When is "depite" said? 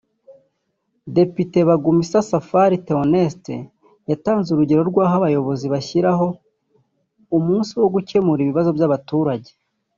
1.17-1.59